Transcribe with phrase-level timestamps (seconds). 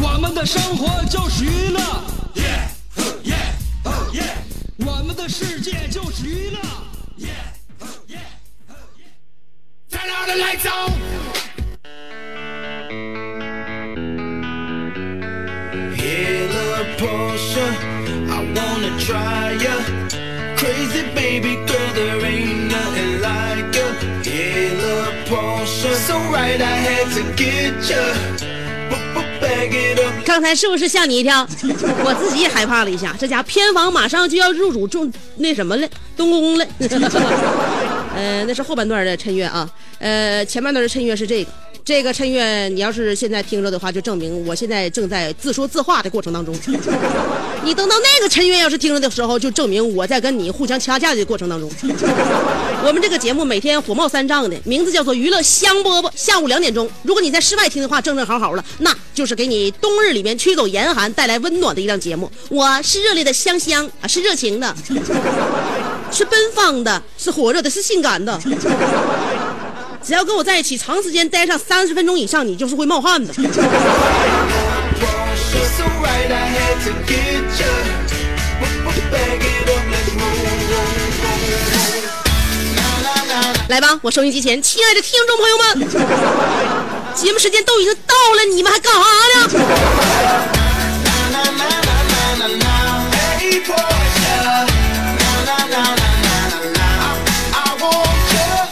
[0.00, 1.80] 我们的生活就是娱乐，
[4.78, 6.58] 我们的世界就是娱乐。
[9.90, 10.92] Turn out the lights on.
[15.96, 17.66] Hella Porsche,
[18.30, 19.76] I wanna try ya.
[20.56, 22.17] Crazy baby girl, there
[30.25, 31.47] 刚才是不是吓你一跳？
[32.03, 33.15] 我自己也害怕了一下。
[33.19, 36.65] 这家偏房马上就要入主中那什么了，东宫了。
[38.15, 39.69] 呃，那是后半段的衬乐啊。
[39.99, 41.51] 呃，前半段的衬乐是这个。
[41.85, 46.53] 这个衬乐，你要是现在听着的话，就证明我现在正在自说自话的过程当中。
[47.63, 51.67] 你等到那个衬乐要是听着的时候，就证明我在跟你互相掐架的过程当中。
[52.81, 56.09] 我们这个节目每天火冒三丈的，名字叫做娱乐香饽饽。
[56.15, 62.31] 下午两点钟，如果你在室外听的话，正正好好了，那就是给你冬日里面驱走严寒，带来温暖的一档节目。
[62.49, 64.73] 我是热烈的香香啊，是热情的，
[66.11, 68.39] 是奔放的，是火热的，是性感的。
[70.01, 73.33] 只要跟我在一起长时间待上三十分钟以上，你就是会冒汗的。
[83.69, 85.87] 来吧，我收音机前亲爱的听众朋友们，
[87.13, 89.47] 节目时间都已经到了，你们还干啥呢？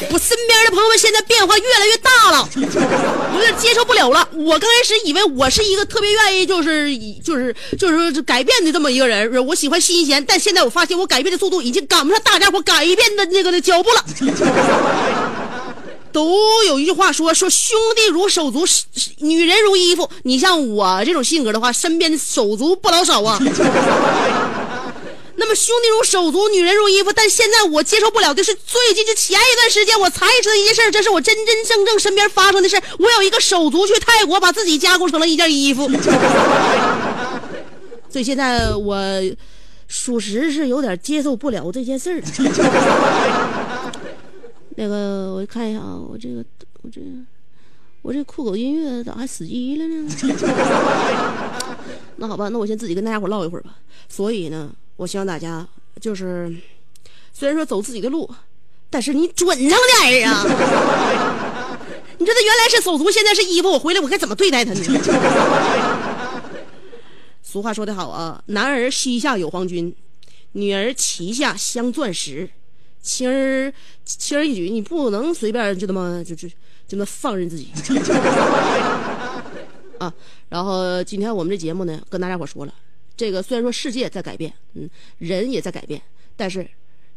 [0.09, 4.27] 我身边的朋友们现在变化越来越大了，有点接受不了了。
[4.33, 14.05] 我刚开始以为我是一个特别愿意就是就是就是说改变的这么一个人，我喜欢新鲜，但现在我发现我改变的速度已经赶不上大家伙改变的那个的脚步了。
[16.11, 18.65] 都有一句话说说兄弟如手足，
[19.19, 20.09] 女人如衣服。
[20.23, 23.37] 你像我这种性格的话，身边的手足不老少啊。
[25.47, 32.81] 么兄弟如手足，女人如衣服，但现在我接受不了的是，最近这前一段时间我才知道一件事，这是我真真正正身边发生的事。
[32.99, 35.89] 我有一个手足去泰国，把自己加工成了一件衣服，
[38.09, 38.97] 所以现在我
[39.87, 42.21] 属实是有点接受不了这件事儿。
[44.75, 46.43] 那个，我看一下啊，我这个，
[46.83, 47.07] 我这个，
[48.03, 50.07] 我这酷狗音乐咋还死机了呢？
[52.17, 53.75] 那好吧，那我先自己跟大家伙唠一会儿吧。
[54.07, 55.65] 所以呢，我希望大家
[56.01, 56.53] 就是，
[57.31, 58.29] 虽然说走自己的路，
[58.89, 60.43] 但是你准上点儿啊！
[62.19, 64.81] 你说他原来是手足，现在是衣服，我回来我该怎么对待他呢？
[67.43, 69.95] 俗话说得好啊，男儿膝下有黄金，
[70.53, 72.49] 女儿膝下镶钻石，
[73.01, 73.71] 轻而
[74.03, 76.47] 轻而易举，你不能随便就这么就就
[76.87, 77.69] 就那放任自己
[79.99, 80.11] 啊。
[80.49, 82.73] 然后今天我们这节目呢，跟大家伙说了，
[83.17, 85.99] 这个虽然说世界在改变，嗯，人也在改变，
[86.35, 86.65] 但是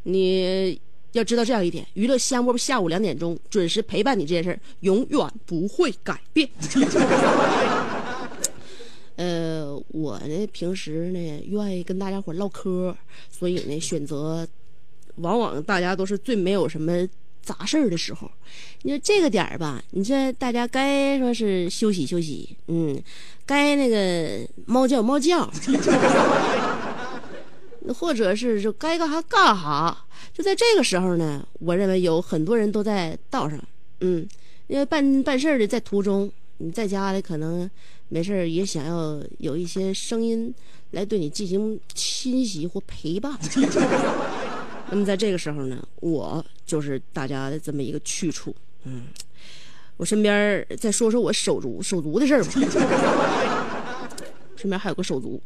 [0.04, 0.80] 你
[1.12, 6.48] 要知道这样一点，娱乐香饽饽下午两点钟准时陪伴你这件事儿，永远不会改变。
[9.16, 12.96] 呃，我呢平时呢愿意跟大家伙唠嗑，
[13.30, 14.48] 所以呢选择，
[15.16, 17.06] 往往大家都是最没有什么
[17.42, 18.30] 杂事儿的时候。
[18.82, 22.98] 你说这个点儿吧，你说大家该说是休息休息，嗯，
[23.44, 25.50] 该那个猫叫猫叫，
[27.94, 29.96] 或者是就该干啥干啥。
[30.32, 33.58] 就在这个时候呢，我认为有很多人都在道上，
[34.00, 34.26] 嗯，
[34.68, 37.68] 因为办办事儿的在途中，你在家里可能
[38.08, 40.54] 没事儿也想要有一些声音
[40.92, 43.38] 来对你进行侵袭或陪伴。
[44.90, 48.54] 那么在这个时候呢，我就是大家的这么一个去处。
[48.84, 49.04] 嗯，
[49.96, 52.50] 我身边再说说我手足手足的事儿吧。
[54.56, 55.40] 身边还有个手足。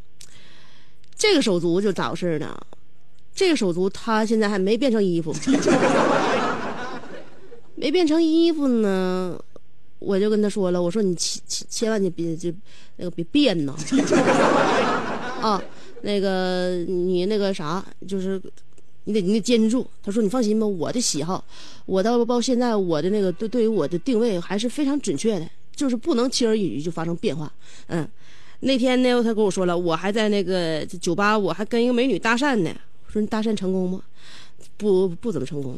[1.17, 2.57] 这个手足就咋回事呢？
[3.35, 5.35] 这个手足他现在还没变成衣服，
[7.77, 9.39] 没变成衣服呢，
[9.99, 12.53] 我就跟他说了，我说你千千千万你别就
[12.97, 13.75] 那个别变呐，
[15.43, 15.63] 啊，
[16.03, 18.41] 那个你那个啥就是。
[19.05, 19.87] 你得你得坚持住。
[20.03, 21.45] 他说：“你放心吧，我的喜好，
[21.87, 27.53] 我到到现在我的那个对对于我的定位还是非常准确的，就是不能轻而易举就发生变化。”
[27.89, 28.09] 嗯，
[28.61, 32.71] 那天呢，他跟我说了，我还在那个酒吧，我还跟一个美女搭讪呢。
[33.07, 34.01] 我说：“你搭讪成功吗？”
[34.79, 35.77] 不，不怎么成功。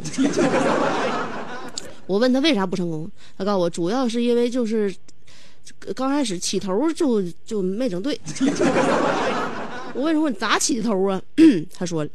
[2.06, 4.94] 我问他为啥不成功，他告诉我，主要是因为就是
[5.96, 8.18] 刚开始起头就就没整对。
[9.92, 11.20] 我问说：“你咋起的头啊？”
[11.74, 12.06] 他说。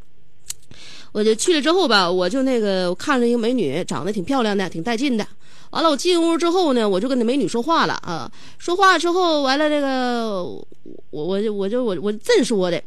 [1.11, 5.27] 我就去了之后吧，我就那个我看着一个美女，长得挺漂亮的，挺带劲的。
[5.71, 8.31] 完了，我进屋之后呢，我就跟那美女说话了啊。
[8.57, 10.65] 说话之后，完了这个，我
[11.11, 12.81] 我就我就我我这说的，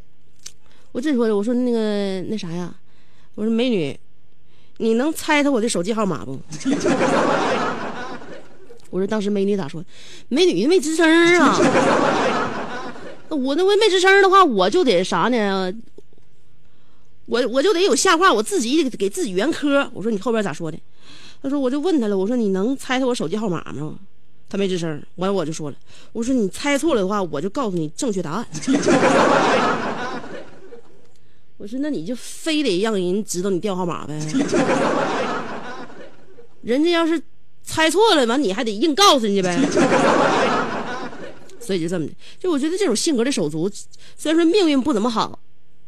[0.93, 2.75] 我这说的，我说那个那啥呀，
[3.35, 3.99] 我说美女，
[4.79, 6.39] 你能猜猜我的手机号码不？
[8.91, 9.83] 我说当时美女咋说？
[10.29, 11.07] 美女 没吱声
[11.41, 11.59] 啊。
[13.31, 15.73] 我那我没吱声的话，我就得啥呢？
[17.27, 19.89] 我我就得有下话，我自己给自己圆科。
[19.95, 20.79] 我说你后边咋说的？
[21.43, 23.99] 他说我就问他了，我说你能猜猜我手机号码吗？
[24.49, 25.03] 他没吱声。
[25.17, 25.77] 完我就说了，
[26.13, 28.47] 我说你猜错了的话，我就告诉你正确答案。
[31.57, 34.19] 我说那你就非得让人知道你电话号码呗？
[36.63, 37.21] 人家要是
[37.63, 39.59] 猜错了，完你还得硬告诉人家呗？
[41.61, 43.71] 所以就这么的，就我觉得这种性格的手足，
[44.17, 45.39] 虽然说命运不怎么好。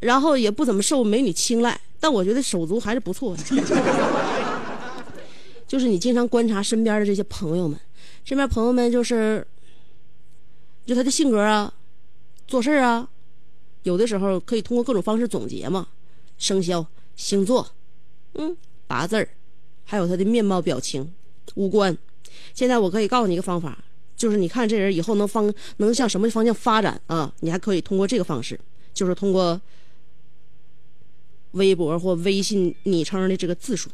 [0.00, 3.42] 然后也不怎么受美女青睐，但我觉得手足还是不错的。
[5.66, 7.76] 就是你经常观察身边的这些朋友们，
[8.24, 9.44] 身边朋友们就是，
[10.84, 11.72] 就他的性格啊，
[12.46, 13.08] 做事啊，
[13.82, 15.88] 有的时候可以通过各种方式总结嘛，
[16.38, 17.66] 生肖、星座，
[18.34, 18.56] 嗯，
[18.86, 19.28] 八字，
[19.82, 21.12] 还有他的面貌、表情、
[21.56, 21.98] 五官。
[22.54, 23.76] 现在我可以告诉你一个方法，
[24.16, 27.32] 就是你看这人以后能方能向什么方向发展啊？
[27.40, 28.60] 你还可以通过这个方式，
[28.94, 29.60] 就是通过。
[31.56, 33.90] 微博或微信昵称的这个字数，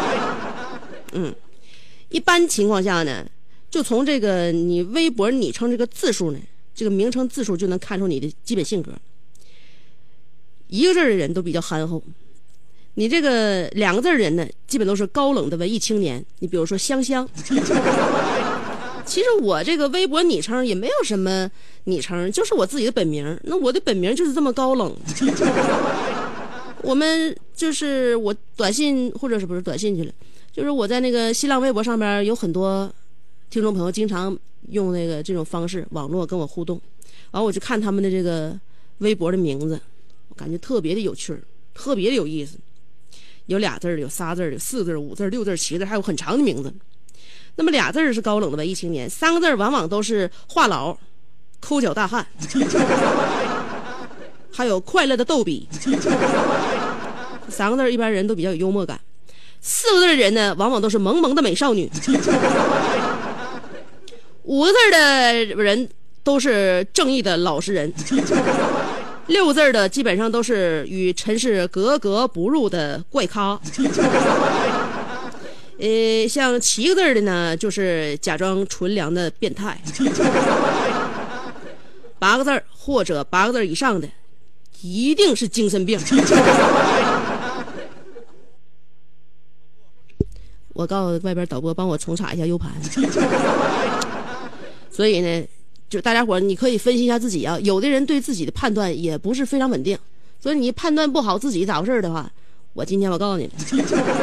[1.12, 1.34] 嗯，
[2.08, 3.26] 一般情况下呢，
[3.70, 6.38] 就从这个你微博昵称这个字数呢，
[6.74, 8.92] 这个名称字数就能看出你的基本性格。
[10.68, 12.00] 一个字的人都比较憨厚，
[12.94, 16.24] 你这个两个字人呢，基本都是高冷的文艺青年。
[16.38, 17.28] 你比如说香香，
[19.04, 21.50] 其实我这个微博昵称也没有什么
[21.84, 23.36] 昵称，就是我自己的本名。
[23.42, 24.94] 那我的本名就是这么高冷。
[26.82, 30.12] 我们就是我短信或者是不是短信去了，
[30.52, 32.92] 就是我在那个新浪微博上边有很多
[33.50, 34.36] 听众朋友经常
[34.68, 36.80] 用那个这种方式网络跟我互动，
[37.32, 38.58] 完我就看他们的这个
[38.98, 39.80] 微博的名字，
[40.28, 41.36] 我感觉特别的有趣，
[41.74, 42.56] 特别的有意思，
[43.46, 46.72] 有俩字儿，有仨字儿，有四字儿，五字儿，六字儿，七字儿，还有很长的名字。
[47.56, 50.96] 那么俩字儿是高冷的文艺青年，三个字儿往往都是话痨、
[51.60, 52.26] 抠脚大汉。
[54.52, 55.68] 还有快乐的逗比，
[57.48, 59.00] 三个字一般人都比较有幽默感。
[59.60, 61.90] 四个字的人呢，往往都是萌萌的美少女。
[64.44, 65.88] 五个字的人
[66.24, 67.92] 都是正义的老实人。
[69.26, 73.60] 六个字的基本上都是与尘世格格不入的怪咖。
[75.78, 79.80] 呃，像七个字的呢，就是假装纯良的变态。
[82.18, 84.08] 八个字或者八个字以上的。
[84.82, 85.98] 一定是精神病。
[90.72, 92.72] 我告诉外边导播，帮我重插一下 U 盘。
[94.90, 95.44] 所以呢，
[95.88, 97.58] 就大家伙你可以分析一下自己啊。
[97.60, 99.98] 有的人对自己的判断也不是非常稳定，
[100.40, 102.30] 所以你判断不好自己咋回事的话，
[102.72, 103.50] 我今天我告诉你，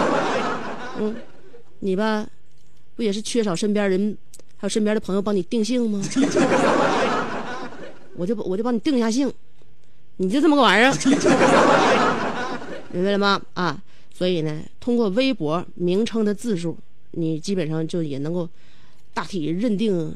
[1.00, 1.16] 嗯，
[1.80, 2.26] 你吧，
[2.96, 4.18] 不也是缺少身边人，
[4.56, 6.02] 还有身边的朋友帮你定性吗？
[8.16, 9.32] 我就我就帮你定一下性。
[10.18, 10.92] 你就这么个玩意儿，
[12.92, 13.40] 明白了吗？
[13.54, 13.82] 啊，
[14.14, 16.76] 所以呢，通过微博名称的字数，
[17.12, 18.50] 你基本上就也能够
[19.14, 20.16] 大体认定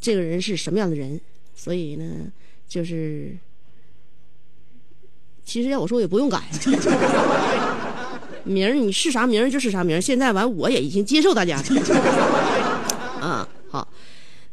[0.00, 1.20] 这个人是什么样的人。
[1.54, 2.04] 所以呢，
[2.68, 3.36] 就是
[5.44, 6.42] 其实要我说也不用改，
[8.42, 10.00] 名儿你是啥名儿就是啥名儿。
[10.00, 11.56] 现在完我也已经接受大家
[13.22, 13.86] 啊，好，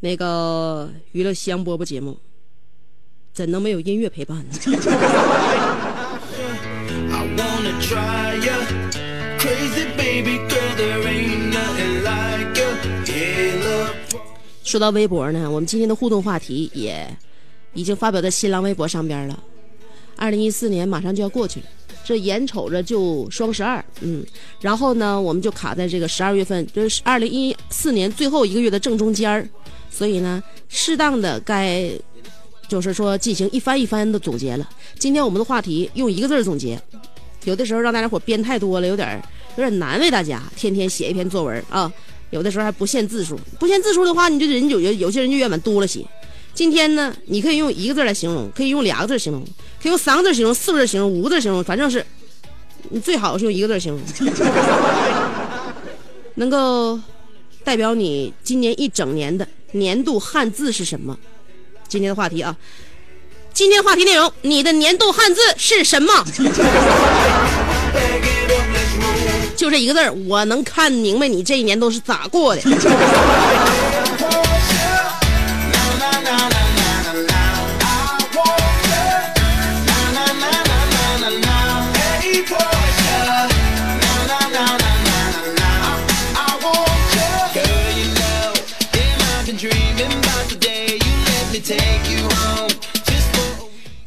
[0.01, 2.15] 那个娱乐香饽饽节目。
[3.33, 4.45] 怎能没有音乐陪伴呢？
[14.63, 17.07] 说到微博呢，我们今天的互动话题也
[17.73, 19.37] 已经发表在新浪微博上边了。
[20.15, 21.65] 二零一四年马上就要过去了，
[22.05, 24.23] 这眼瞅着就双十二，嗯，
[24.61, 29.47] 然后呢，我们就卡在这个十二月份，就是二零一四年最后一个月的正中间儿，
[29.89, 31.91] 所以呢，适当的该
[32.67, 34.69] 就是说进行一番一番的总结了。
[34.97, 36.81] 今天我们的话题用一个字儿总结，
[37.43, 39.21] 有的时候让大家伙编太多了，有点
[39.57, 41.91] 有点难为大家，天天写一篇作文啊，
[42.31, 46.05] 有的时候还不限字数，不限字数的话，你就人有有有些人就愿往多了写。
[46.53, 49.43] 今天呢，你可以用一个字来形容，可以用俩个字形容，
[49.81, 52.05] 可以用三个字形容，四个字形容，五个字形容，反正是
[52.89, 54.01] 你最好是用一个字形容，
[56.35, 56.99] 能够
[57.63, 61.17] 代表你今年一整年的年度汉字是什么？
[61.93, 62.57] 今天的话题啊，
[63.53, 66.11] 今天话题内容，你的年度汉字是什么？
[69.55, 72.61] 就这一个字儿，我能看明白你这一年都是咋过的。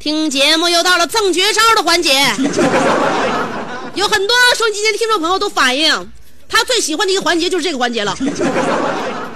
[0.07, 2.13] 听节目又到了赠绝招的环节，
[3.93, 6.09] 有很多收音机前的听众朋友都反映，
[6.47, 8.17] 他最喜欢的一个环节就是这个环节了，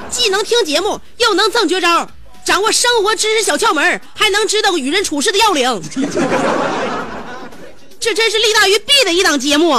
[0.09, 2.09] 既能听节目，又能赠绝招，
[2.45, 5.81] 掌握生活知识小窍门，还能知道与人处事的要领，
[7.99, 9.77] 这真是利大于弊的一档节目，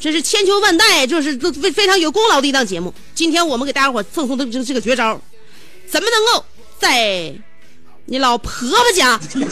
[0.00, 2.92] 这是千秋万代，就是非非常有功劳的一档节目。
[3.14, 5.20] 今天我们给大家伙赠送的这这个绝招，
[5.88, 6.44] 怎么能够
[6.80, 7.32] 在？
[8.10, 9.18] 你老婆婆家，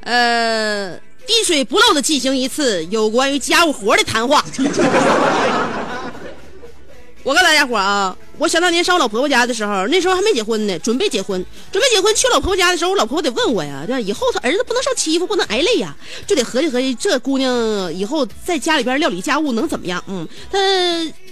[0.00, 4.42] 呃，滴水不漏的进行一次有关于家务活的谈话。
[7.22, 15.94] 我告诉大家伙啊，我想当年上我老婆婆家的时候，那时候还没结婚呢，准备结婚，准备结婚去老婆婆家的时候，我老婆婆得问我呀，这以后她儿子不能受欺负，不能挨累呀，
[16.26, 20.02] 就得合计合计，这姑娘以后在家里边料理家务能怎么样？
[20.06, 20.58] 嗯，她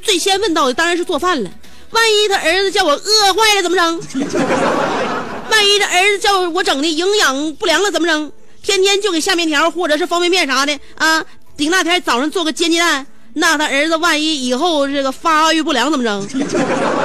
[0.02, 1.50] 最先问到的当然是做饭了。
[1.90, 4.00] 万一他儿子叫我饿坏了怎么整？
[5.50, 8.30] 万一他儿子叫我整的营养不良了怎么整？
[8.62, 11.24] 天天就给下面条或者是方便面啥的啊！
[11.56, 16.28] 顶那天早上做个煎鸡蛋，那他儿子万一以后这个发育不良怎么整？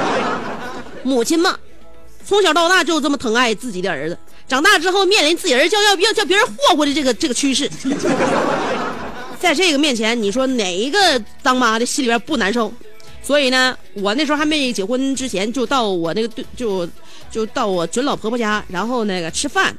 [1.02, 1.56] 母亲嘛，
[2.26, 7.70] 从小到大就这么疼爱自己的儿子，长大之后面临自己儿子叫要要叫别人霍霍的这个这个趋势，
[9.40, 12.70] 在这个面前，你说哪一个当妈的心里边不难受？
[13.24, 16.86] 所以呢，我那时候还没结婚之前，就到我那个对，就
[17.30, 19.74] 就到我准老婆婆家，然后那个吃饭，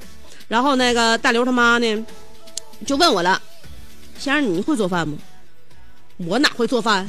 [0.48, 2.06] 然后那个大刘他妈呢，
[2.88, 3.40] 就问我了，
[4.18, 5.16] 先生你会做饭吗？
[6.18, 7.08] 我哪会做饭？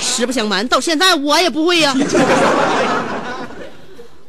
[0.00, 1.94] 实不相瞒，到现在我也不会呀。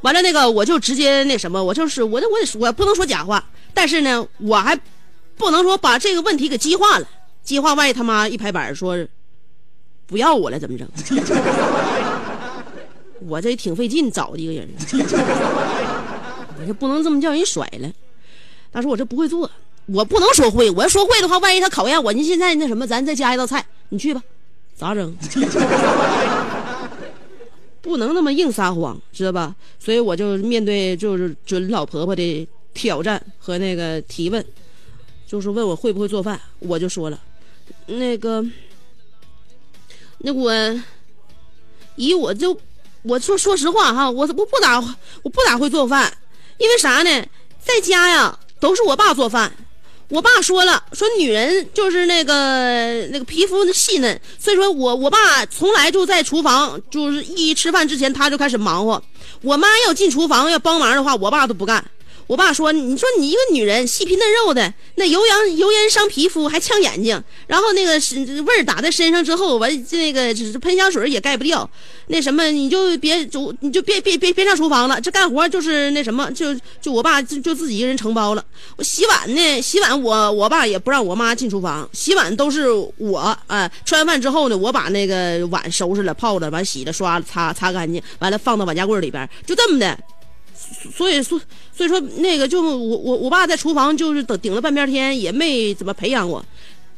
[0.02, 2.28] 完了那个我就直接那什么，我就是我我得
[2.60, 4.80] 我不能说假话，但是呢，我还
[5.36, 7.08] 不能说把这个问题给激化了，
[7.44, 8.96] 激化万一他妈一拍板说。
[10.10, 10.88] 不要我了，怎么整？
[13.28, 14.68] 我这挺费劲找的一个人，
[16.60, 17.88] 我这不能这么叫人甩了。
[18.72, 19.50] 他说我这不会做，
[19.86, 24.24] 我不能说会，我要说会的话，万一他考验我，你现在那什么，咱再加一道菜，你去吧，
[24.76, 25.16] 咋整？
[27.82, 29.56] 不能那么硬撒谎，知道吧？
[29.78, 34.44] 所以我就面对就是准老婆婆的挑战和那个提问，
[35.28, 37.20] 就是问我会不会做饭，我就说了，
[37.86, 38.44] 那个。
[40.20, 40.54] 那我，
[41.96, 42.60] 姨，我就
[43.04, 44.80] 我说说实话哈，我我不咋
[45.24, 46.12] 我不咋会做饭，
[46.58, 47.26] 因为啥呢？
[47.64, 49.52] 在家呀都是我爸做饭，
[50.10, 59.02] 我爸说了，说女人就是那个那个皮肤细嫩，所以说我我爸从来就在厨房，就是一吃饭之前他就开始忙活，
[59.42, 61.84] 我妈要进厨房要帮忙的话，我爸都不干。
[62.30, 67.20] 我爸说：“你说你一个女人细皮嫩肉的，那油盐油盐伤皮肤，还呛眼睛。
[67.48, 71.68] 然后那个是味儿打在身上之后，完那个喷香水也盖不掉。
[72.06, 75.02] 那什么，你就别就你就别别别别上厨房了。
[75.02, 78.46] 这干活就是那什么，就就我爸就就自己一个人承包了。
[78.78, 82.68] 我洗碗呢，洗碗我我爸也不让我妈进厨房，洗碗都是
[82.98, 83.68] 我啊。
[83.84, 89.98] 吃完饭之后呢，我把那个碗收拾了、泡了、完洗了、刷了、擦擦干净，完了放到碗架柜里边，就这么的。”
[90.96, 91.40] 所以说，
[91.76, 96.44] 所以说那个就我我我爸在厨房就是等顶了半边天，也没怎么培养我。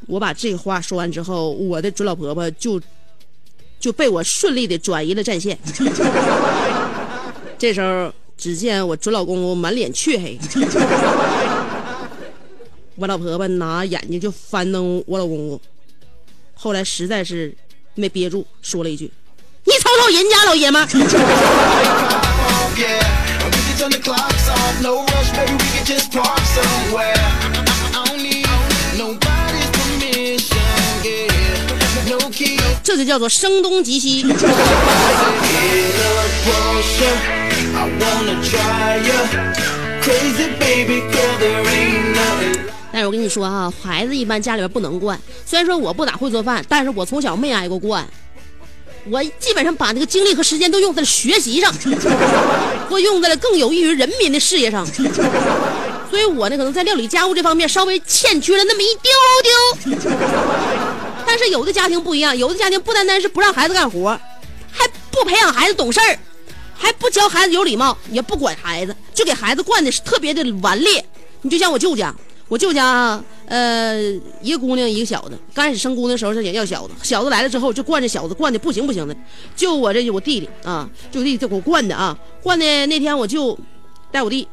[0.08, 2.82] 我把这话说完之后，我的准老婆婆就
[3.80, 5.58] 就被我顺利的转移了战线。
[7.58, 10.38] 这时候，只见我准老公公满脸黢黑，
[12.96, 15.62] 我老婆婆拿眼睛就翻瞪我老公公。
[16.54, 17.56] 后来实在是
[17.96, 19.12] 没憋住，说了一句
[19.66, 20.88] ：“你瞅瞅人家老爷们
[23.84, 23.90] 儿。”
[26.12, 27.16] park somewhere.
[27.94, 28.46] I don't need
[28.98, 30.60] nobody's permission,
[31.04, 32.10] yeah.
[32.10, 32.60] No key.
[32.84, 34.26] 这就叫做声东击西。
[37.74, 39.20] I wanna try ya.
[40.02, 42.60] Crazy baby girl, there ain't nothing.
[42.92, 45.18] 但是我跟你说啊、孩子一般家里边不能惯。
[45.46, 48.06] 虽然说我不咋会做饭，但是我从小没挨过惯。
[49.10, 51.74] 我基本上把那个精力和时间都用在了学习上，
[52.90, 54.86] 或用在了更有益于人民的事业上。
[56.10, 60.10] 所以我呢，可能在料理家务这方面稍微欠缺了那么一丢丢。
[61.26, 64.20] 但是有的家庭不一样，有的家庭不单单是不让孩子干活，
[64.72, 66.20] 还不培养孩子懂事儿，
[66.78, 71.04] 还不教孩子有礼貌，也不管孩子，就给孩子惯的是特别的顽劣。
[71.42, 72.14] 你就像我舅家，
[72.52, 73.98] 我舅家呃
[74.42, 79.16] 一个姑娘一个小的，刚开始生姑娘的时候是想要小子，小子来了之后就惯着小子，惯的不行不行的。
[79.56, 83.58] 就我这我弟弟啊，就弟弟给我惯的啊，惯的那天我就
[84.12, 84.46] 带我弟，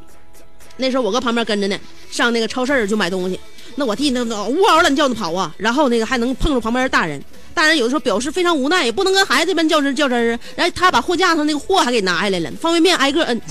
[0.76, 1.76] 那时候我搁旁边跟着呢，
[2.08, 3.40] 上那个超市就买东西。
[3.74, 7.20] 那我弟那那呜嗷乱叫的跑啊，然后那个还能碰着旁边的大人，
[7.52, 10.38] 大人有的时候表示非常无奈，也不能跟孩子一般较真较真啊。
[10.54, 13.42] 然后他把货架上那个货还给拿下来了，方便面挨个摁，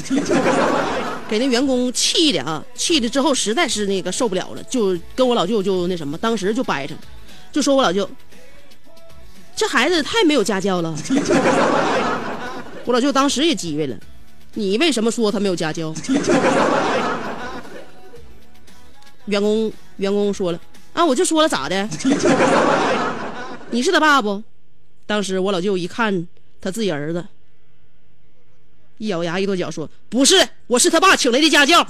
[1.29, 6.95] 给那员工气的啊，气的之后实在是那个受不了了，就跟我老舅就那什么，当时就掰扯，
[7.51, 8.09] 就说我老舅，
[9.55, 10.95] 这孩子太没有家教了。
[12.85, 13.97] 我老舅当时也急歪了，
[14.53, 15.93] 你为什么说他没有家教？
[19.25, 20.59] 员工员工说了
[20.93, 21.89] 啊，我就说了咋的？
[23.71, 24.41] 你是他爸不？
[25.05, 26.27] 当时我老舅一看
[26.61, 27.25] 他自己儿子，
[28.97, 30.35] 一咬牙一跺脚说：“不是，
[30.67, 31.81] 我是他爸请来的家教。
[31.81, 31.87] I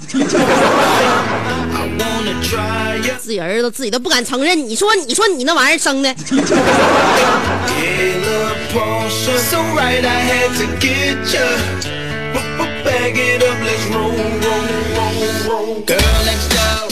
[1.98, 3.16] wanna try ya.
[3.20, 6.14] ”自己儿子自己都不敢承认，你说你说你那玩意儿生的.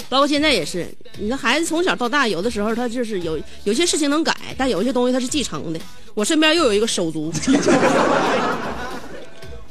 [0.08, 0.86] 包括现在也是，
[1.18, 5.80] 你的孩子从小到大，有的时候他就是有有些事情能改，但有些东西他是继承的。
[6.14, 7.30] 我身边又有一个手足，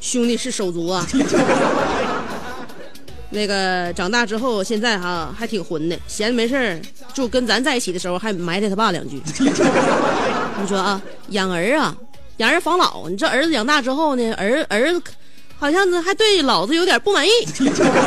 [0.05, 1.03] 兄弟是手足啊。
[3.31, 6.79] 那个长大之后，现在哈还挺混的，闲着没事儿
[7.11, 9.19] 就跟咱在一起的时候还埋汰他爸两句。
[10.61, 11.97] 你说啊，养儿啊，
[12.37, 13.09] 养儿防老。
[13.09, 15.01] 你这儿子养大之后呢，儿儿子
[15.57, 17.31] 好像是还对老子有点不满意。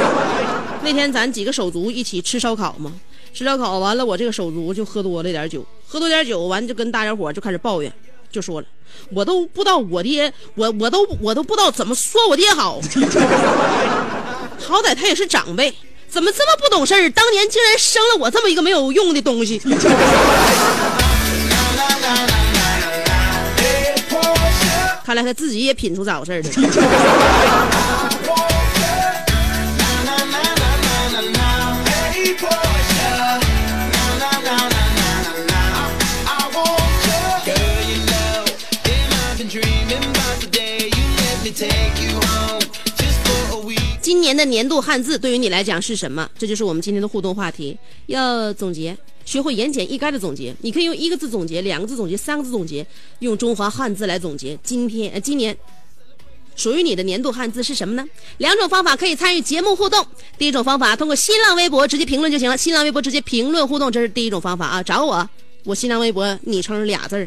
[0.85, 2.93] 那天咱几个手足一起吃烧烤嘛，
[3.35, 7.93] 吃烧烤完了，我这个手足就喝多了点酒，喝多点酒完就跟大家伙就开始抱怨，
[8.31, 8.67] 就说了，
[9.11, 12.81] 我都不知道我爹，我我都我都不知道怎么说我爹好，
[14.61, 15.75] 好歹他也是长辈，
[16.09, 17.11] 怎么这么不懂事儿？
[17.11, 19.61] 当年竟然生了我这么一个没有用的东西。
[25.05, 26.49] 看来他自己也品出咋回事儿了。
[44.29, 46.29] 年的年度汉字对于你来讲是什么？
[46.37, 47.75] 这就是我们今天的互动话题。
[48.07, 50.55] 要总结，学会言简意赅的总结。
[50.61, 52.87] 你可以用一个字总结，两个字总结，三个字总结，
[53.21, 54.59] 用中华汉字来总结。
[54.63, 55.57] 今天呃，今年
[56.57, 58.07] 属于你的年度汉字是什么呢？
[58.37, 60.07] 两种方法可以参与节目互动。
[60.37, 62.57] 第一种方法，通过新浪微博直接评论就行了。
[62.59, 64.83] 新浪微博直接评论互动，这是第一种方法啊。
[64.83, 65.27] 找我，
[65.65, 67.27] 我新浪微博昵称俩字儿，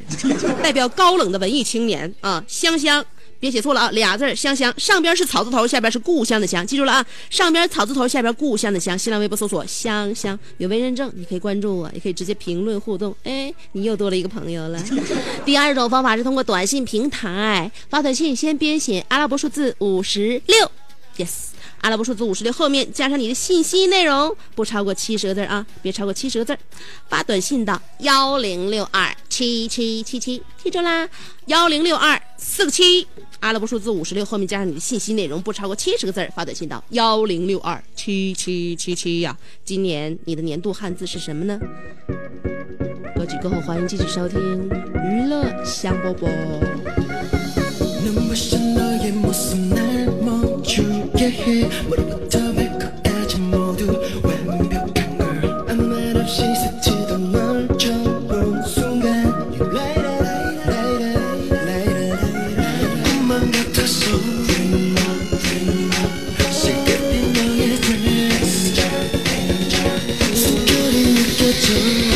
[0.62, 3.04] 代表高冷的文艺青年啊，香香。
[3.42, 8.98] 别写错了啊，俩字儿香香，上边是草字头，下边是故乡的乡，记住了啊，上边草字头，下边故乡的乡。
[8.98, 13.16] 新浪微博搜索香香，有微认证，你可以关注我，也可以直接评论互动。
[13.24, 14.80] 哎，你又多了一个朋友了。
[15.44, 20.72] 第二种方法是通过短信平台发短信，先编写阿拉伯数字五十六
[21.18, 21.48] ，yes。
[21.82, 26.56] 阿拉伯数字五十六后面加上你的信息内容，不超过七十个字啊，别超过七十个字。
[27.10, 31.10] 发短信到幺零六二七七七七，记住啦，
[31.48, 33.08] 幺零六二四个七。
[33.40, 39.36] 阿拉伯数字五十六后面加上你的信息内容，不超过七十个字，发短信到幺零六二七七七七呀。
[39.66, 41.60] 今年你的年度汉字是什么呢？
[43.16, 47.41] 歌曲过后，欢迎继续收听娱乐香饽饽。
[48.04, 51.70] 눈부신 너의 모습 날 멈추게 해.
[51.88, 55.66] 머리부터 발끝까지 모두 완벽한 걸.
[55.70, 59.26] 아무 말 없이 스치던 널 처음 본 순간.
[59.54, 64.06] You light it, light it, light it, light it 꿈만 같았어
[64.48, 68.52] Dream on, dream on 시급인 너의 dress.
[70.36, 72.11] 숨결이 느껴져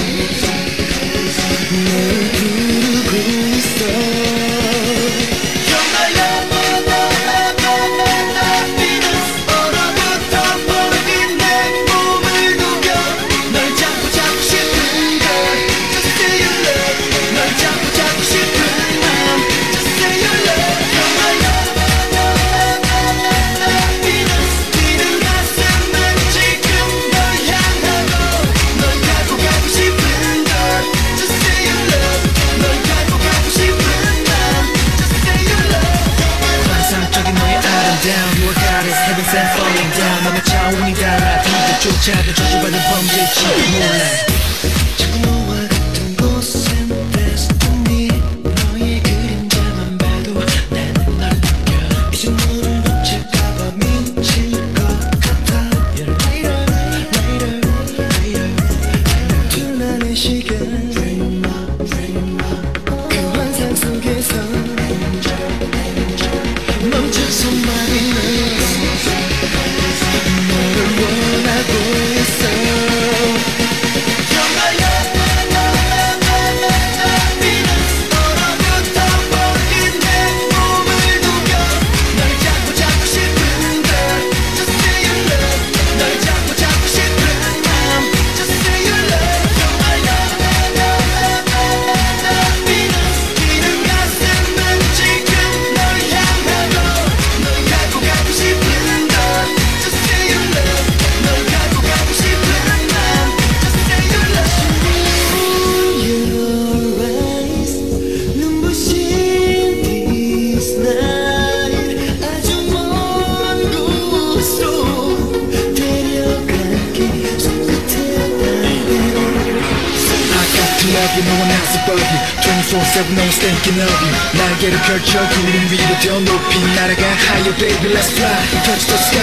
[124.66, 129.22] 날개를 펼쳐 구름 위로 더 높이 날아가 Higher baby, let's fly Touch the sky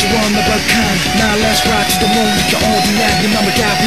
[0.00, 2.92] you're one of a kind Now let's ride to the moon We can all do
[2.96, 3.81] that 네 맘을 다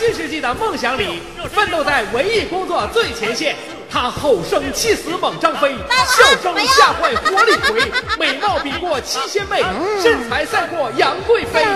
[0.00, 1.20] 新世纪的梦想里，
[1.54, 3.54] 奋斗在文艺工作最前线。
[3.92, 5.74] 他吼声气死猛张飞，
[6.06, 9.62] 笑声吓坏活李逵，美貌比过七仙妹，
[10.00, 11.66] 身材赛过杨贵妃。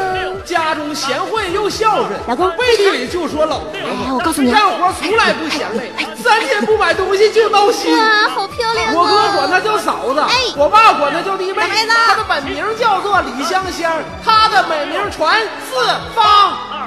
[0.42, 7.94] 家中贤惠又孝顺，老公背地里就说老婆哎我告诉你干活从来不嫌累，三天不买东西就闹心。
[7.94, 8.92] 哇，好漂亮啊！
[8.94, 11.62] 我哥管她叫嫂子，哎我爸管她叫弟妹。
[11.86, 13.92] 她的本名叫做李香香，
[14.24, 15.84] 她的美名传四
[16.14, 16.56] 方。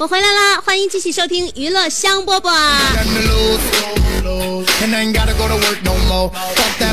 [0.00, 2.52] 我回来啦，欢迎继续收听娱乐香饽饽。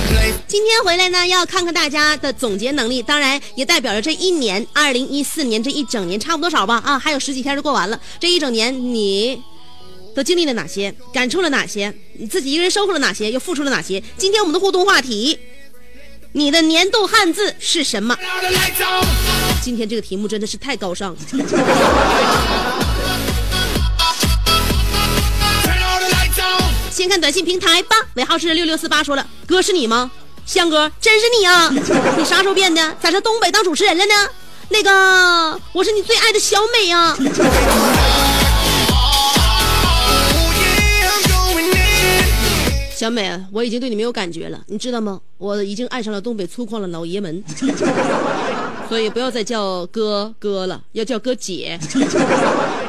[0.07, 0.33] place.
[0.47, 7.99] 今天回来呢，要看看大家的总结能力，当然也代表着这一年，二零一四年这一整年差不多少吧啊，还有十几天就过完了。
[8.19, 9.39] 这一整年你
[10.15, 14.01] 都经历了哪些，感触了哪些，你自己一个人收获了哪些，又付出了哪些？
[14.17, 15.37] 今天我们的互动话题，
[16.31, 18.17] 你的年度汉字是什么.
[19.61, 21.19] 今天这个题目真的是太高尚了。
[27.05, 30.09] 先看短信平台吧，尾号是六六四八，说了，哥是你吗？
[30.43, 31.69] 香哥，真是你啊！
[32.17, 32.95] 你啥时候变的？
[32.99, 34.13] 咋上东北当主持人了呢？
[34.69, 37.25] 那个，我是你最爱的小美啊！Oh.
[42.95, 45.21] 小美，我已经对你没有感觉了，你知道吗？
[45.37, 47.43] 我已经爱上了东北粗犷的老爷们，
[48.89, 51.79] 所以不要再叫哥哥了，要叫哥姐。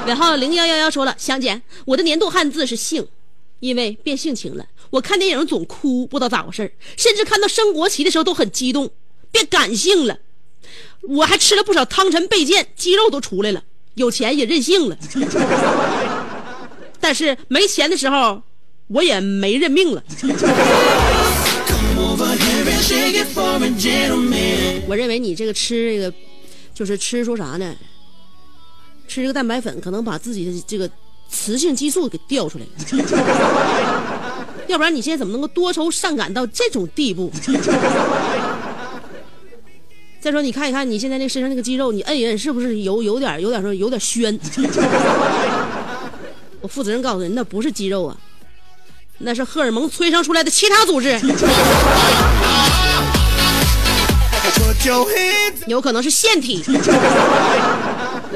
[0.06, 3.06] 尾号零幺幺幺说了，香姐，我的年度汉字是性，
[3.60, 4.66] 因为变性情了。
[4.90, 8.90] 我看电影总哭，不知道咋回事甚至看到升国旗的时候都很激动，
[9.30, 10.18] 变感性了。
[11.02, 13.62] 我还吃了不少汤臣倍健，肌肉都出来了。
[13.94, 14.98] 有钱也任性了，
[17.00, 18.42] 但是没钱的时候，
[18.88, 20.02] 我也没认命了。
[24.86, 26.12] 我认为你这个吃这个，
[26.74, 27.74] 就是吃说啥呢？
[29.08, 30.90] 吃这个蛋白粉可能把自己的这个
[31.28, 32.70] 雌性激素给调出来了，
[34.68, 37.30] 要不然你现在怎么能够多愁善感到这种地步？
[40.20, 44.38] 再说，你看一看你现在那身上那个肌肉，你摁一摁，是不是有有点有点说有点宣？
[46.60, 48.16] 我负责任告诉你，那不是肌肉啊，
[49.18, 51.16] 那是荷尔蒙催生出来的其他组织，
[55.68, 56.64] 有可能是腺体。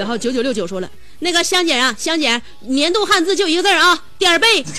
[0.01, 4.65] 然后九九六九说了，那个香姐啊，香姐，年度汉字就一个字啊，点儿背。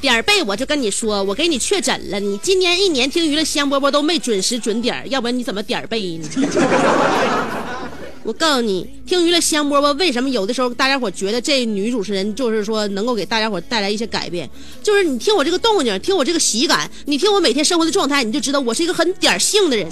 [0.00, 6.28] 点儿背，我就跟你说，我给你确诊了，你今年一年听娱乐香饽饽都没准时准点儿，要不然你怎么点儿背呢？
[8.22, 14.48] 我告诉你，听娱乐香饽饽为什么有的时候大家伙觉得这女主持人就是说能够给大家伙带来一些改变，
[14.82, 19.90] 就是你听我这个动静，听我这个喜感，你听我每天生活的状态，你就知道我是一个很点性的人。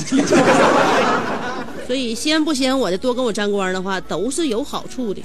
[1.86, 5.22] 所以嫌不嫌我的多跟我沾光的话，都是有好处的。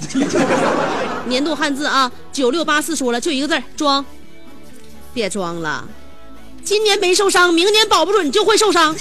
[1.26, 4.02] 年度汉字啊，九六八四说了，就一个字装。
[5.12, 5.86] 别装了，
[6.64, 8.96] 今年没受伤，明年保不准就会受伤。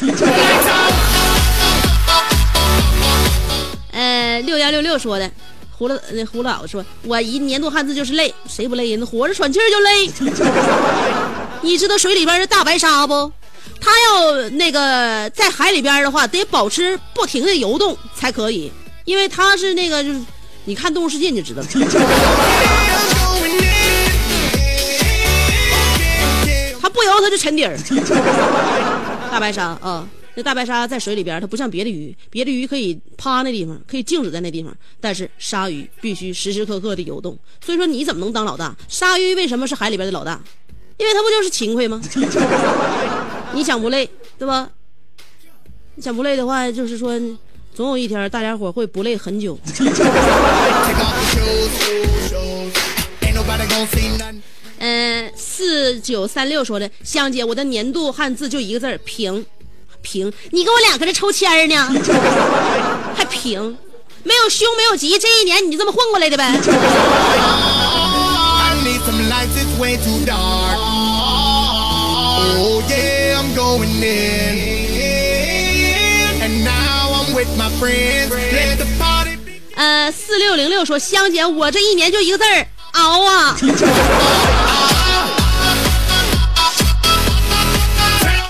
[4.42, 5.30] 六幺六六说的，
[5.72, 9.06] 胡了那胡老说，我一年度汉字就是累，谁不累人？
[9.06, 10.10] 活着喘气儿就累。
[11.62, 13.32] 你知道水里边的大白鲨不？
[13.80, 18.72] 它要那个在海里边的话，得保持不停的游动才可以，
[19.06, 20.22] 因为它是那个就是，
[20.66, 21.68] 你看动物世界你就知道了。
[26.82, 27.78] 它不游它就沉底儿。
[29.32, 37.38] 大白鲨啊，那大白鲨在水里边，它不像别的鱼，别的鱼可以趴那地方，可以静止在那地方，但是鲨鱼必须时时刻刻的游动。
[37.64, 38.76] 所以说你怎么能当老大？
[38.88, 40.42] 鲨鱼为什么是海里边的老大？
[40.98, 42.02] 因为它不就是勤快吗？
[43.54, 44.70] 你想不累，对吧？
[45.96, 47.20] 你想不累的话，就是说，
[47.74, 49.60] 总有一天大家伙会不累很久。
[54.80, 59.46] 嗯， 四九三六说的，香姐，我的年度汉字就一个字儿平，
[60.04, 60.32] 平。
[60.52, 61.90] 你跟我俩搁这抽签儿呢，
[63.16, 63.76] 还平，
[64.22, 66.54] 没有凶没有吉，这一年你就这么混过来的呗。
[79.76, 83.58] 呃，四六零六说，香姐，我这一年就一个字儿熬啊。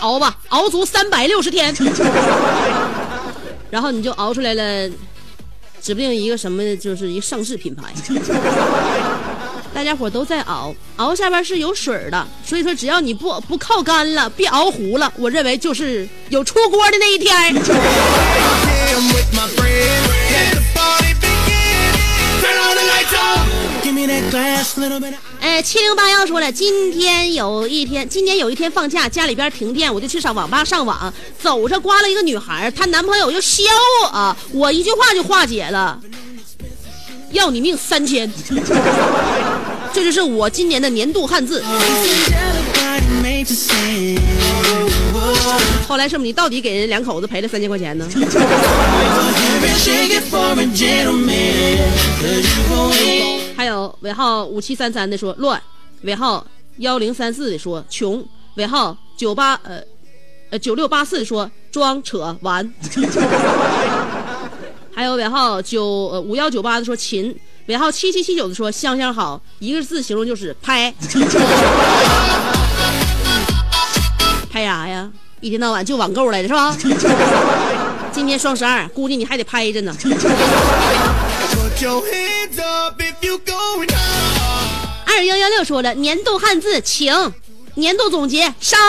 [0.03, 1.73] 熬吧，熬足三百六十天，
[3.71, 4.89] 然后你就熬出来了，
[5.81, 7.85] 指不定一个什么，就是一上市品牌。
[9.73, 17.55] 大家伙都在熬，熬下边是有水的，所以说只要你不不靠干了，别熬糊了，我认为就是有出锅的那一天。
[25.39, 33.63] 哎，七零八幺说了，今天有一天，今年有一天放假，家里边停电，我就去上网吧上网，走着刮了一个女孩，她男朋友要削
[34.03, 35.99] 我，我一句话就化解了，
[37.31, 38.31] 要你命三千，
[39.93, 41.63] 这就是我今年的年度汉字。
[45.87, 48.07] 后来是不是你到底给人两口子赔了三千块钱呢？
[53.63, 55.57] 还有尾号五七三三的说乱，
[56.01, 56.45] 尾号
[56.79, 58.21] 幺零三四的说穷，
[58.55, 59.81] 尾号九八呃
[60.49, 62.73] 呃九六八四的说装扯完，
[64.93, 67.33] 还有尾号九呃五幺九八的说勤，
[67.67, 70.93] 尾号七七七九的说香香好，一个字形容就是拍，
[74.51, 75.09] 拍啥呀？
[75.39, 76.75] 一天到晚就网购来的是吧？
[78.11, 79.95] 今天双十二，估计你还得拍着呢。
[85.05, 87.33] 二幺幺六说了，年度汉字情，
[87.75, 88.79] 年度总结伤。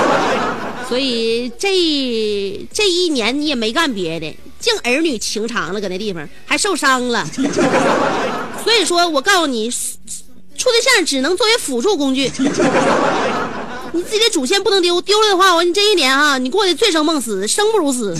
[0.88, 7.26] 所以这这一年你也没干别的，净儿女情长了，搁那地方还受伤了。
[8.62, 12.30] 所以说我告诉你，处对象只能作为辅助工具。
[13.92, 18.14] 你自己的主线不能丢，丢了的话，我你这一年啊，你过得醉生梦死，生不如死。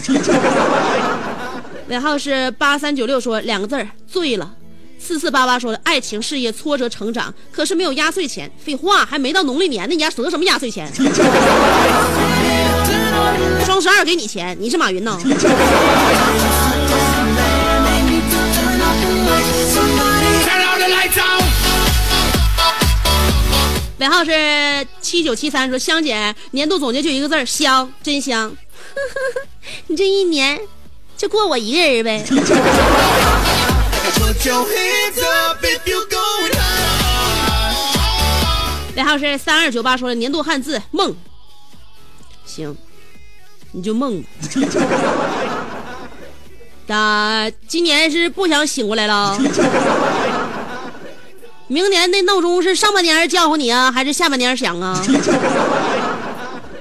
[1.89, 4.55] 尾号是八三九六，说两个字儿醉了。
[4.99, 8.51] 四四八八说的爱情事业挫折成长，可是没有压岁钱。
[8.59, 10.91] 废话，还没到农历年呢，你得什么压岁钱？
[13.67, 15.19] 双十二给你钱，你是马云呐？
[23.99, 28.57] 尾号是七九七三，说香姐年度总结就一个字儿香，真香。
[29.89, 30.59] 你这一年
[31.17, 32.25] 就过我一个人呗。
[38.97, 41.17] 尾号是三二九八，说了年度汉字梦。
[42.45, 42.77] 行，
[43.73, 44.29] 你就梦吧。
[46.87, 47.51] 咋？
[47.67, 49.39] 今年是不想醒过来了？
[51.67, 55.03] 明年那闹钟是上半年叫唤你啊，还是下半年响啊？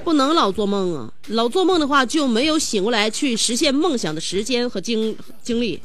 [0.04, 1.10] 不能老做梦啊！
[1.28, 5.80] 老做梦的话，就没有醒过来去实现梦想的时间和精精力。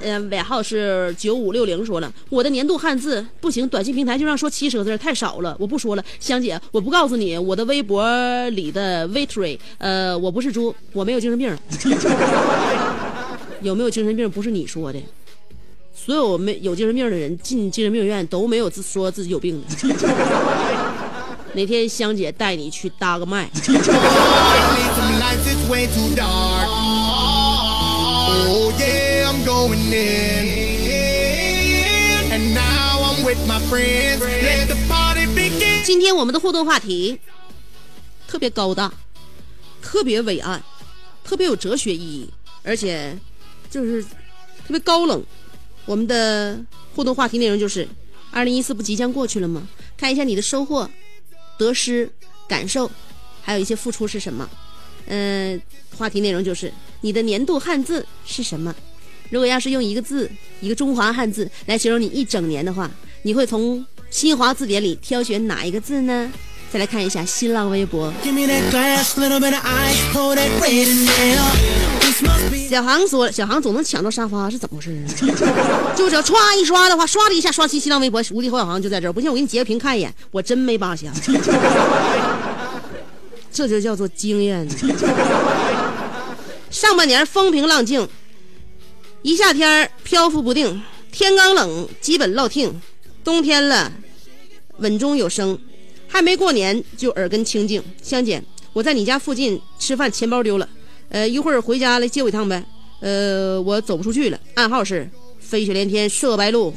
[0.00, 6.02] 嗯，尾号是九五六零，说了我的年度汉字不行，短信平台就让说七十个字太少了，我不说了。
[6.18, 8.02] 香姐，我不告诉你，我的微博
[8.50, 11.56] 里的 victory，呃，我不是猪，我没有精神病。
[13.60, 14.98] 有没有精神病不是你说的，
[15.94, 19.68] 所有没有精神病的人进精神病院都没有自说自己有病的。
[21.54, 23.50] 哪天香姐带你去搭个麦。
[35.84, 37.18] 今天我们的互动话题
[38.26, 38.90] 特别高大，
[39.82, 40.62] 特别伟岸，
[41.22, 42.30] 特别有哲学意义，
[42.62, 43.14] 而且
[43.70, 45.22] 就是特别高冷。
[45.84, 46.58] 我们的
[46.94, 47.86] 互动话题内容就是
[48.32, 49.68] 2014不即将过去了吗？
[49.98, 50.88] 看一下你的收获。
[51.58, 52.10] 得失、
[52.48, 52.90] 感受，
[53.42, 54.48] 还有一些付出是什么。
[55.06, 55.60] 嗯、
[55.96, 58.74] 话题内容就是你的年度汉字是什么？
[59.30, 62.90] 如果要是用一个字，一个中华汉字来形容你一整年的话，
[63.22, 66.32] 你会从新华字典里挑选哪一个字呢？
[66.72, 68.10] 再来看一下新浪微博
[72.70, 74.90] 小航说了，小航总能抢到沙发是怎么回事
[75.36, 75.92] 啊？
[75.94, 79.12] 就只要歘一刷的话，刷的一下刷新新浪微博，无敌侯小航就在这儿。
[79.12, 81.12] 不信我给你截个屏看一眼，我真没扒瞎，
[83.52, 84.66] 这就叫做经验。
[86.70, 88.08] 上半年风平浪静，
[89.20, 92.80] 一夏天儿漂浮不定，天刚冷基本落听，
[93.22, 93.92] 冬天了
[94.78, 95.58] 稳中有声，
[96.12, 98.40] 还没过年就耳根清净香姐
[98.74, 100.68] 我在你家附近吃饭钱包丢了。
[101.08, 102.62] 呃一会儿回家来接我一趟呗。
[103.00, 105.08] 呃我走不出去了暗号是
[105.40, 106.72] 飞雪连天射白鹿。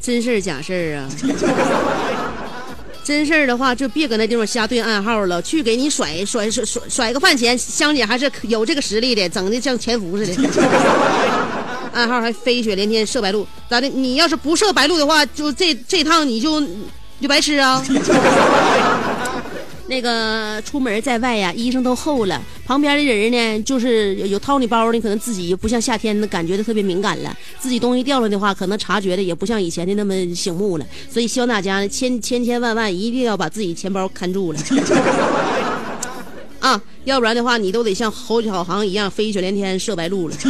[0.00, 1.08] 真事儿假事儿啊。
[3.06, 10.50] 真事儿的话，就别搁那地方瞎对暗号了，去给你甩甩甩甩甩个饭钱，香姐还是有这个实力的，整的像潜伏似的。
[11.94, 13.88] 暗号还飞雪连天射白鹿，咋的？
[13.88, 16.88] 你要是不射白鹿的话，就这这趟你就你
[17.20, 17.80] 就白吃啊。
[19.88, 30.84] 那个出门在外呀，衣裳都厚了，旁边的人呢，就是有有掏你包的，可能自己不像夏天的感觉的特别敏感了，自己东西掉了的话，可能察觉的也不像以前的那么醒目了。
[31.08, 34.58] 所以希望大家千千千万万一定要把自己钱包看住了。
[36.58, 40.34] 啊，要不然的话，你都得像侯小航一样飞雪连天射白鹿了。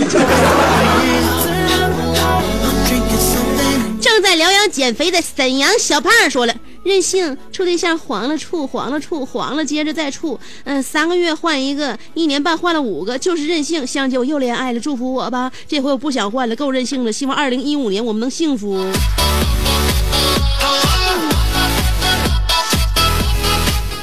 [4.00, 6.54] 正在疗养减肥的沈阳小胖说了
[6.86, 13.84] ：“任性，处对象黄了处，黄了处，黄了接着再处，嗯、三个月换一个，一年半换了五个，就是任性。
[13.84, 15.50] 香姐，我又恋爱了，祝福我吧。
[15.66, 17.12] 这回我不想换了，够任性了。
[17.12, 18.86] 希望二零一五年我们能幸福。”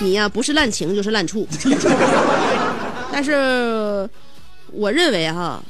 [0.01, 1.47] 你呀、不是滥情就是滥处。
[3.09, 4.09] 但是，
[4.73, 5.63] 我认为哈，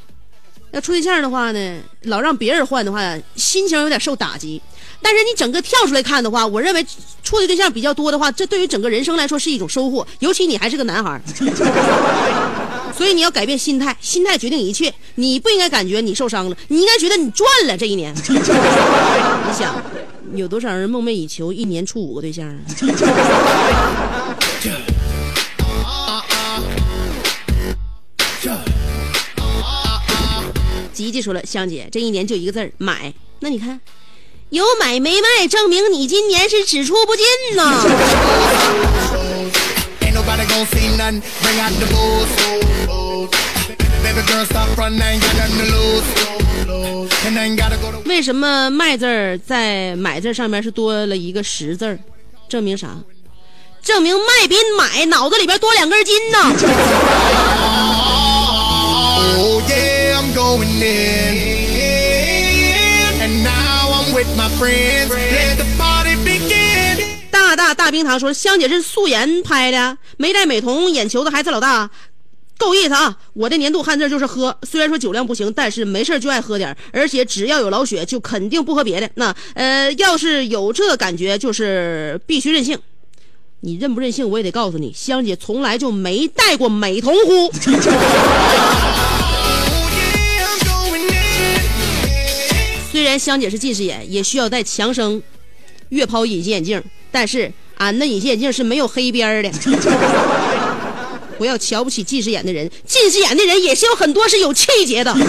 [0.72, 4.60] 要处对象的话呢，老让别人换的话，心情有点受打击。
[5.04, 6.84] 但是你整个跳出来看的话，我认为
[7.22, 10.08] 处的对象比较多的话，这对于整个人生来说是一种收获。
[10.20, 11.22] 尤其你还是个男孩儿，
[12.96, 14.94] 所以你要改变心态，心态决定一切。
[15.16, 18.16] 你不应该感觉你受伤了，你应该觉得你赚了这一年。
[18.24, 18.40] 你
[19.54, 19.76] 想，
[20.34, 22.58] 有多少人梦寐以求一年处五个对象啊？
[30.94, 33.14] 吉吉说了，香姐这一年就一个字儿买。
[33.40, 33.82] 那你看，
[34.54, 37.26] 有买没卖证明你今年是只出不进
[37.56, 37.84] 呢。
[48.06, 51.98] 为什么卖字在买字上面是多了一个十字
[52.48, 52.90] 证明啥？
[53.82, 56.38] 证明卖比买脑子里边多两根筋呢。
[59.68, 61.43] Yeah i'm going in.
[67.32, 71.90] 大大大冰糖说，香姐是素颜拍的，没戴美瞳，眼球子还是老大。
[72.58, 73.18] 够意思啊！
[73.34, 79.10] 我的年度汉字就是喝，虽然说酒量不行，但是没事就爱喝点而且只要有老雪，就肯定不喝别的。
[79.16, 82.80] 那呃，要是有这感觉，就是必须任性。
[83.62, 87.52] 你任不任性，我也得告诉你，香姐从来就没戴过美瞳呼。
[93.18, 95.22] 香姐是近视眼，也需要戴强生
[95.90, 99.52] 月抛隐形眼镜，但是俺的隐形眼镜是没有黑边的。
[101.38, 105.14] 不要瞧不起近视眼的人，近视眼的人也是有很多是有气节的。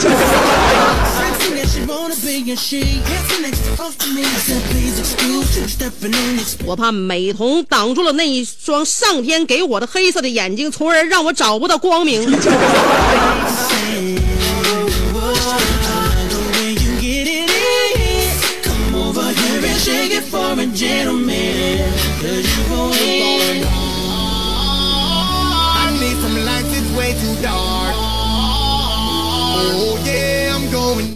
[6.65, 12.23] 我怕美瞳挡住了那一双上天给我的黑色的眼睛，从而让我找不到光明。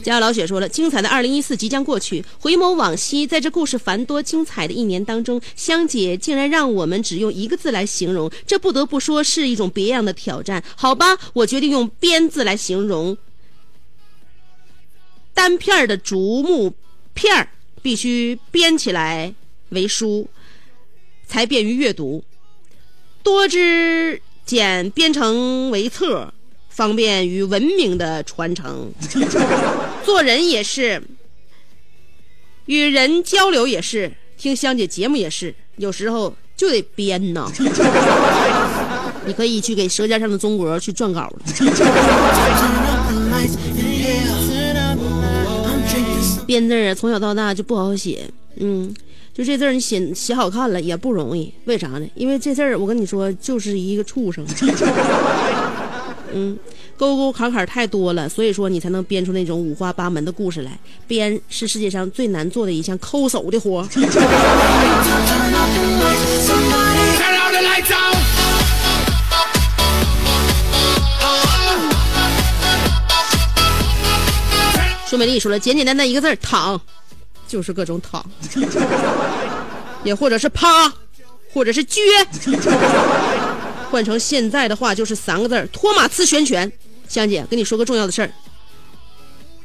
[0.03, 10.64] 家老雪说了，精彩的二零一四即将过去，回眸往昔，在这故事繁多精彩的一年当中，香姐竟然让我们只用一个字来形容，这不得不说是一种别样的挑战。
[10.77, 13.19] 好吧，我决定用“编”字来形容。
[15.35, 16.73] 单片的竹木
[17.12, 17.51] 片儿
[17.83, 19.35] 必须编起来
[19.70, 20.29] 为书，
[21.26, 22.22] 才便于阅读；
[23.22, 26.33] 多之简编成为册。
[26.68, 28.93] 方便于文明的传承，
[30.07, 31.03] 做人也是，
[32.66, 37.51] 与人交流也是，听香姐节目也是，有时候就得编呐。
[39.26, 41.41] 你可以去给《舌尖上的中国》去撰稿了。
[46.49, 48.24] 编字啊，从小到大就不好写，
[48.57, 48.94] 嗯，
[49.34, 52.07] 就这字儿你写写好看了也不容易，为啥呢？
[52.14, 54.42] 因为这字儿我跟你说就是一个畜生。
[56.32, 56.59] 嗯，
[56.96, 60.78] 沟沟坎坎太多了，所以说你才能编出那种五花八门的故事来。
[61.07, 63.86] 编是世界上最难做的一项抠手的活。
[75.09, 76.79] 舒美丽说了，简简单单一个字躺，
[77.47, 78.23] 就是各种躺，
[80.05, 80.93] 也或者是趴，
[81.51, 81.99] 或者是撅。
[83.91, 86.71] 换成现在的话就是三个字托马斯旋拳。
[87.09, 88.31] 香姐跟你说个重要的事儿，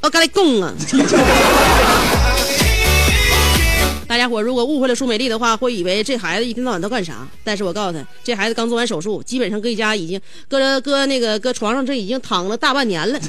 [4.08, 7.28] 大家伙如果误会了舒美丽的话，会以为这孩子一天到晚都干啥？
[7.44, 10.18] 但是我告诉他，这孩子刚做完手术，基本上搁家已经
[10.48, 13.20] 搁搁那个搁床上，这已经躺了大半年了。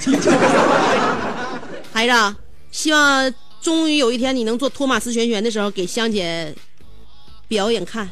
[1.96, 2.36] 孩子，
[2.72, 6.54] 希望终于有一天你能做托马斯旋旋的时候，给香姐
[7.48, 8.10] 表演看。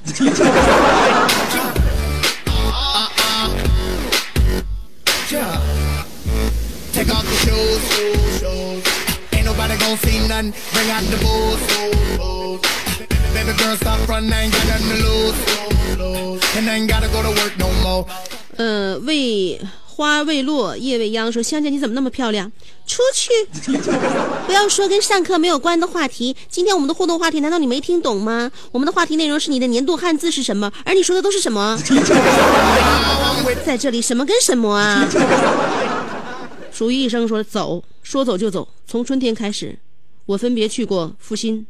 [18.55, 19.59] 嗯， 为
[19.93, 22.51] 花未落，夜未央，说香姐你怎么那么漂亮？
[22.87, 23.29] 出去！
[24.47, 26.35] 不要说跟上课没有关的话题。
[26.49, 28.51] 今天我们的互动话题难道你没听懂吗？
[28.71, 30.71] 我们的话题内容是你的年度汉字是什么？
[30.83, 31.77] 而你说的都是什么？
[33.63, 35.07] 在这里什么跟什么啊？
[36.71, 38.67] 属于医生说走，说走就走。
[38.87, 39.77] 从春天开始，
[40.25, 41.67] 我分别去过阜新、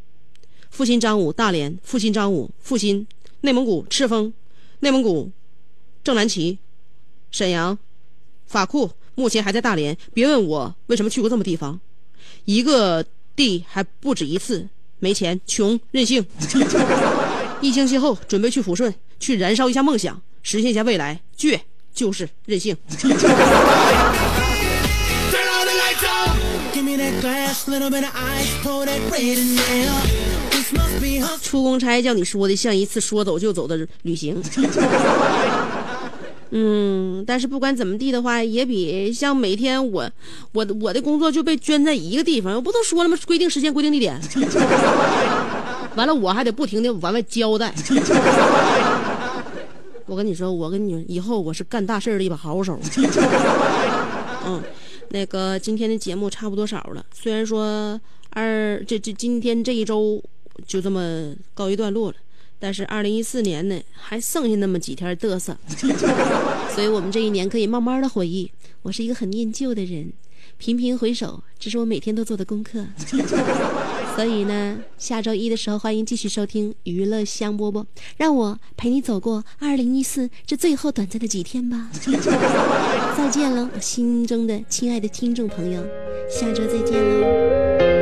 [0.72, 3.06] 阜新张武、大连、阜新张武、阜新、
[3.42, 4.34] 内蒙古赤峰、
[4.80, 5.30] 内蒙古
[6.04, 6.58] 正蓝旗、
[7.32, 7.78] 沈阳、
[8.54, 9.98] 法库，目前还在大连。
[10.14, 11.80] 别问我为什么去过这么地方，
[12.46, 13.04] 一个
[13.36, 14.70] 地还不止一次。
[15.00, 16.24] 没钱，穷，任性。
[17.62, 21.20] 一星期后准备去抚顺，去燃烧一下梦想，实现一下未来。
[21.36, 21.60] 倔
[21.94, 22.78] 就是任性。
[31.42, 34.42] 出公差叫你说的像一次说走就走的旅行，
[36.56, 40.08] 嗯，但是不管怎么地的话，也比像每天我
[40.52, 43.18] 我我的工作就被圈在一个地方，我不都说了吗？
[43.26, 44.22] 规定时间，规定地点，
[45.98, 47.74] 完了我还得不停的往外交代。
[50.06, 52.80] 我跟你说，我跟你以后我是干大事的一把好手，
[54.46, 54.62] 嗯。
[55.10, 58.00] 那个今天的节目差不多少了，虽然说
[58.32, 60.20] 二这这今天这一周
[60.66, 62.16] 就这么告一段落了，
[62.64, 65.54] 但是二零一四年呢还剩下那么几天嘚瑟，
[66.74, 68.50] 所以我们这一年可以慢慢的回忆。
[68.84, 70.14] 我是一个很念旧的人，
[70.58, 72.86] 频频回首，这是我每天都做的功课。
[74.16, 77.86] 所以呢，下周一的时候，欢迎继续收听娱乐香饽饽，
[78.16, 81.90] 让我陪你走过二零一四这最后短暂的几天吧。
[83.18, 85.84] 再见了，我心中的亲爱的听众朋友，
[86.30, 87.93] 下周再见喽。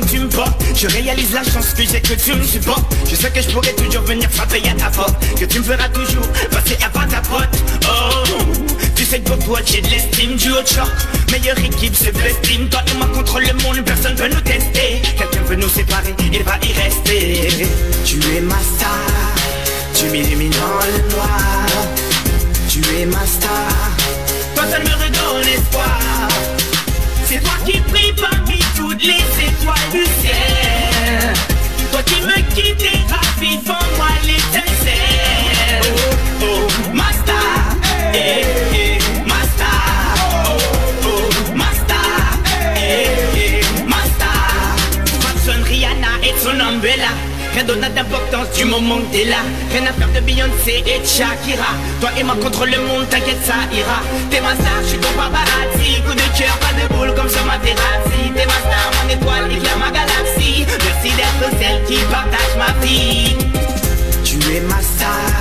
[0.00, 0.62] Que tu me portes.
[0.74, 2.94] Je réalise la chance que j'ai que tu me supportes.
[3.08, 5.16] Je sais que je pourrais toujours venir frapper à ta porte.
[5.38, 7.48] Que tu me feras toujours passer à pas ta pote.
[7.84, 8.42] Oh
[8.94, 10.88] Tu sais que pour toi j'ai de l'estime du haut de choc
[11.30, 15.02] Meilleure équipe c'est l'estime Toi et moi contre le monde personne peut nous tester.
[15.16, 17.68] Quelqu'un veut nous séparer il va y rester.
[18.04, 19.34] Tu es ma star
[19.94, 21.66] Tu m'illumines dans le noir.
[22.68, 23.96] Tu es ma star
[24.54, 25.98] Toi seul me redonne espoir.
[27.28, 27.75] C'est toi qui
[28.98, 31.34] Listen what you say,
[31.92, 35.25] but you make it quittes, for my little l'étincelle.
[47.74, 49.36] N'a d'importance du moment que t'es là.
[49.70, 51.74] Rien à faire de Beyoncé et de Shakira.
[52.00, 54.00] Toi et moi contre le monde, t'inquiète ça ira.
[54.30, 56.00] T'es ma star, je suis ton paparazzi.
[56.06, 58.06] Coup de cœur, pas de boule comme sur ma terrasse.
[58.34, 60.64] T'es ma star, mon étoile, éclaire ma galaxie.
[60.64, 63.36] Merci d'être celle qui partage ma vie.
[64.24, 65.34] Tu es ma star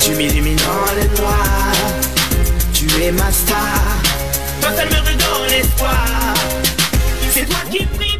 [0.00, 1.72] Tu m'illumines dans le noir
[2.72, 4.02] Tu es ma star.
[4.62, 6.34] Toi seul me redonne espoir
[7.30, 8.11] C'est toi qui brille